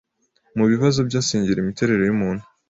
[0.57, 2.43] mubibazo bye Asengera imiterere yumuntu